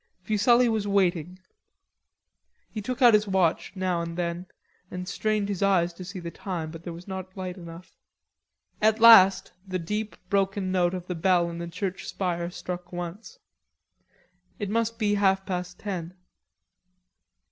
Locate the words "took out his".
2.81-3.27